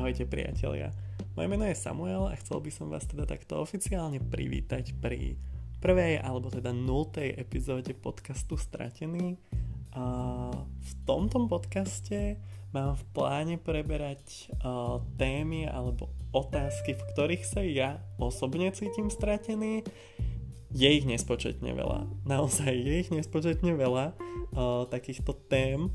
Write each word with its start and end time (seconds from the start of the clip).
Ahojte 0.00 0.24
priatelia. 0.24 0.96
Moje 1.36 1.44
meno 1.44 1.68
je 1.68 1.76
Samuel 1.76 2.32
a 2.32 2.40
chcel 2.40 2.64
by 2.64 2.72
som 2.72 2.88
vás 2.88 3.04
teda 3.04 3.28
takto 3.28 3.60
oficiálne 3.60 4.16
privítať 4.16 4.96
pri 4.96 5.36
prvej 5.76 6.24
alebo 6.24 6.48
teda 6.48 6.72
nultej 6.72 7.36
epizóde 7.36 7.92
podcastu 7.92 8.56
Stratený. 8.56 9.36
A 9.92 10.04
v 10.56 10.92
tomto 11.04 11.44
podcaste 11.44 12.40
mám 12.72 12.96
v 12.96 13.04
pláne 13.12 13.60
preberať 13.60 14.48
uh, 14.64 15.04
témy 15.20 15.68
alebo 15.68 16.08
otázky, 16.32 16.96
v 16.96 17.02
ktorých 17.12 17.44
sa 17.44 17.60
ja 17.60 18.00
osobne 18.16 18.72
cítim 18.72 19.12
stratený. 19.12 19.84
Je 20.72 20.88
ich 20.88 21.04
nespočetne 21.04 21.76
veľa. 21.76 22.08
Naozaj 22.24 22.72
je 22.72 22.94
ich 23.04 23.12
nespočetne 23.12 23.76
veľa 23.76 24.16
uh, 24.16 24.88
takýchto 24.88 25.36
tém, 25.52 25.92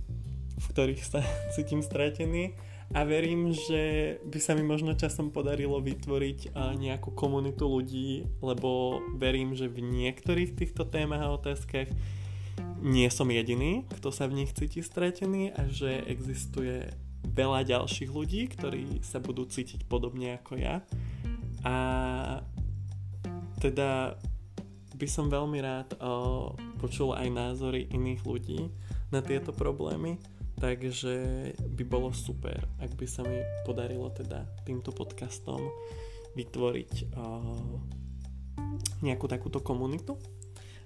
v 0.62 0.66
ktorých 0.70 1.02
sa 1.02 1.26
cítim 1.58 1.82
stratený 1.82 2.54
a 2.94 3.02
verím, 3.02 3.50
že 3.50 4.16
by 4.24 4.40
sa 4.40 4.54
mi 4.54 4.62
možno 4.62 4.94
časom 4.94 5.34
podarilo 5.34 5.82
vytvoriť 5.82 6.54
nejakú 6.54 7.12
komunitu 7.18 7.66
ľudí, 7.66 8.30
lebo 8.40 9.02
verím, 9.18 9.58
že 9.58 9.72
v 9.72 9.82
niektorých 9.82 10.54
týchto 10.54 10.86
témach 10.86 11.26
a 11.26 11.34
otázkach 11.34 11.90
nie 12.80 13.10
som 13.10 13.28
jediný, 13.32 13.84
kto 14.00 14.14
sa 14.14 14.30
v 14.30 14.46
nich 14.46 14.54
cíti 14.54 14.86
stratený 14.86 15.52
a 15.58 15.66
že 15.66 16.06
existuje 16.06 16.94
veľa 17.26 17.66
ďalších 17.66 18.12
ľudí, 18.14 18.48
ktorí 18.54 19.02
sa 19.02 19.18
budú 19.18 19.50
cítiť 19.50 19.90
podobne 19.90 20.38
ako 20.38 20.54
ja. 20.62 20.86
A 21.66 21.76
teda 23.60 24.14
by 24.96 25.08
som 25.10 25.28
veľmi 25.28 25.60
rád 25.60 25.98
počul 26.78 27.18
aj 27.18 27.28
názory 27.34 27.90
iných 27.90 28.22
ľudí 28.24 28.70
na 29.10 29.20
tieto 29.26 29.52
problémy 29.52 30.22
Takže 30.56 31.14
by 31.60 31.84
bolo 31.84 32.16
super, 32.16 32.64
ak 32.80 32.96
by 32.96 33.04
sa 33.04 33.28
mi 33.28 33.44
podarilo 33.68 34.08
teda 34.16 34.48
týmto 34.64 34.96
podcastom 34.96 35.60
vytvoriť 36.36 36.94
uh, 37.16 37.76
nejakú 39.04 39.28
takúto 39.28 39.60
komunitu. 39.60 40.16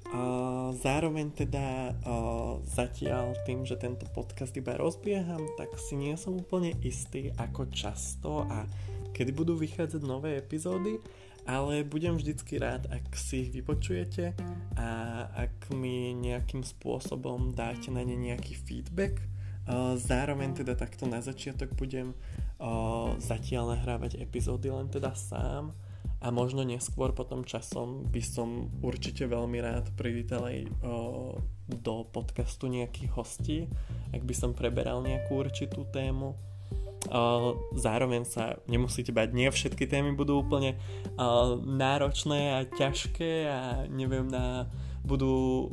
Uh, 0.10 0.74
zároveň 0.82 1.30
teda 1.38 1.94
uh, 2.02 2.58
zatiaľ 2.66 3.38
tým, 3.46 3.62
že 3.62 3.78
tento 3.78 4.10
podcast 4.10 4.58
iba 4.58 4.74
rozbieham, 4.74 5.46
tak 5.54 5.78
si 5.78 5.94
nie 5.94 6.18
som 6.18 6.34
úplne 6.34 6.74
istý, 6.82 7.30
ako 7.38 7.70
často 7.70 8.50
a 8.50 8.66
kedy 9.14 9.38
budú 9.38 9.54
vychádzať 9.54 10.02
nové 10.02 10.42
epizódy, 10.42 10.98
ale 11.46 11.86
budem 11.86 12.18
vždycky 12.18 12.58
rád, 12.58 12.90
ak 12.90 13.14
si 13.14 13.46
ich 13.46 13.54
vypočujete 13.54 14.34
a 14.82 14.90
ak 15.34 15.74
mi 15.78 16.18
nejakým 16.18 16.66
spôsobom 16.66 17.54
dáte 17.54 17.94
na 17.94 18.02
ne 18.02 18.18
nejaký 18.18 18.58
feedback, 18.58 19.22
Zároveň 20.02 20.58
teda 20.58 20.74
takto 20.74 21.06
na 21.06 21.22
začiatok 21.22 21.78
budem 21.78 22.18
zatiaľ 23.22 23.78
nahrávať 23.78 24.18
epizódy 24.18 24.74
len 24.74 24.90
teda 24.90 25.14
sám 25.14 25.78
a 26.20 26.28
možno 26.34 26.66
neskôr 26.68 27.16
potom 27.16 27.48
časom 27.48 28.04
by 28.10 28.20
som 28.20 28.68
určite 28.84 29.30
veľmi 29.30 29.62
rád 29.62 29.94
privítal 29.96 30.50
aj 30.50 30.68
do 31.70 31.96
podcastu 32.10 32.66
nejakých 32.68 33.10
hostí, 33.14 33.58
ak 34.12 34.26
by 34.26 34.34
som 34.34 34.58
preberal 34.58 35.06
nejakú 35.06 35.38
určitú 35.38 35.86
tému. 35.94 36.34
Zároveň 37.78 38.28
sa 38.28 38.60
nemusíte 38.68 39.16
bať, 39.16 39.32
nie 39.32 39.48
všetky 39.48 39.88
témy 39.88 40.12
budú 40.18 40.44
úplne 40.44 40.76
náročné 41.64 42.60
a 42.60 42.68
ťažké 42.68 43.48
a 43.48 43.60
neviem 43.88 44.28
na 44.28 44.68
budú 45.08 45.70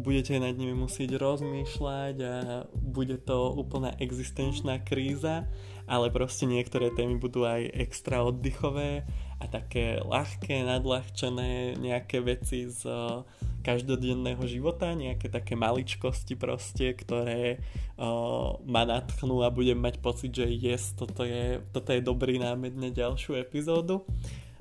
budete 0.00 0.40
nad 0.40 0.56
nimi 0.56 0.72
musieť 0.72 1.20
rozmýšľať 1.20 2.16
a 2.24 2.34
bude 2.72 3.20
to 3.20 3.52
úplná 3.52 3.92
existenčná 4.00 4.80
kríza, 4.80 5.44
ale 5.84 6.08
proste 6.08 6.48
niektoré 6.48 6.88
témy 6.96 7.20
budú 7.20 7.44
aj 7.44 7.68
extra 7.76 8.24
oddychové 8.24 9.04
a 9.36 9.44
také 9.44 10.00
ľahké, 10.00 10.64
nadľahčené 10.64 11.76
nejaké 11.76 12.24
veci 12.24 12.64
z 12.72 12.88
uh, 12.88 13.28
každodenného 13.60 14.40
života, 14.48 14.96
nejaké 14.96 15.28
také 15.28 15.52
maličkosti 15.52 16.32
proste, 16.40 16.96
ktoré 16.96 17.60
uh, 18.00 18.56
ma 18.64 18.88
natchnú 18.88 19.44
a 19.44 19.52
budem 19.52 19.76
mať 19.76 20.00
pocit, 20.00 20.32
že 20.32 20.48
yes, 20.48 20.96
toto 20.96 21.28
je, 21.28 21.60
toto 21.76 21.92
je 21.92 22.00
dobrý 22.00 22.40
námed 22.40 22.72
na 22.72 22.88
ďalšiu 22.88 23.36
epizódu. 23.36 24.08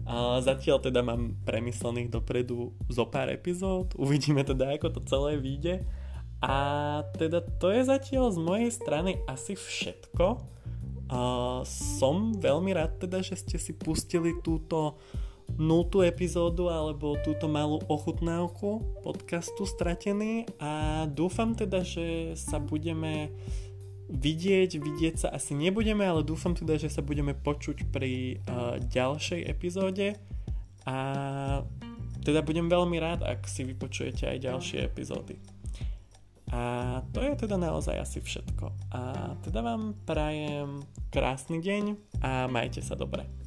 A 0.05 0.37
zatiaľ 0.37 0.85
teda 0.85 1.01
mám 1.01 1.33
premyslených 1.49 2.13
dopredu 2.13 2.77
zo 2.93 3.05
pár 3.09 3.33
epizód, 3.33 3.97
uvidíme 3.97 4.45
teda 4.45 4.77
ako 4.77 4.97
to 4.97 5.01
celé 5.09 5.41
vyjde. 5.41 5.81
A 6.45 6.55
teda 7.17 7.41
to 7.41 7.73
je 7.73 7.89
zatiaľ 7.89 8.29
z 8.29 8.37
mojej 8.37 8.69
strany 8.69 9.17
asi 9.25 9.57
všetko. 9.57 10.45
A 11.09 11.19
som 11.65 12.37
veľmi 12.37 12.73
rád 12.77 13.01
teda, 13.01 13.25
že 13.25 13.37
ste 13.37 13.57
si 13.57 13.73
pustili 13.73 14.37
túto 14.45 15.01
nultú 15.57 16.01
epizódu 16.01 16.69
alebo 16.69 17.17
túto 17.21 17.45
malú 17.45 17.77
ochutnávku 17.85 19.01
podcastu 19.05 19.69
Stratený 19.69 20.49
a 20.57 21.05
dúfam 21.05 21.53
teda, 21.53 21.85
že 21.85 22.33
sa 22.33 22.57
budeme 22.57 23.29
vidieť, 24.09 24.77
vidieť 24.77 25.15
sa 25.25 25.27
asi 25.33 25.57
nebudeme, 25.57 26.05
ale 26.05 26.21
dúfam 26.21 26.53
teda, 26.53 26.77
že 26.77 26.93
sa 26.93 27.01
budeme 27.01 27.33
počuť 27.33 27.89
pri 27.89 28.37
uh, 28.45 28.77
ďalšej 28.77 29.41
epizóde 29.49 30.17
a 30.85 30.97
teda 32.25 32.41
budem 32.41 32.65
veľmi 32.69 32.97
rád, 32.97 33.21
ak 33.25 33.45
si 33.45 33.65
vypočujete 33.65 34.25
aj 34.25 34.37
ďalšie 34.41 34.79
epizódy. 34.85 35.37
A 36.53 37.01
to 37.09 37.21
je 37.25 37.33
teda 37.35 37.57
naozaj 37.57 37.97
asi 37.97 38.21
všetko. 38.21 38.69
A 38.93 39.01
teda 39.41 39.65
vám 39.65 39.97
prajem 40.05 40.85
krásny 41.09 41.61
deň 41.61 41.83
a 42.21 42.45
majte 42.45 42.85
sa 42.85 42.93
dobre. 42.93 43.44